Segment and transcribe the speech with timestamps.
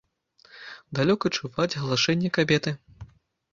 [1.01, 2.77] Далёка чуваць галашэнне кабеты.